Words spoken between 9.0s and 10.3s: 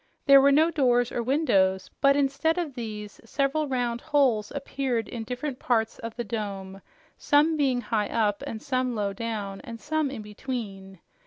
down and some in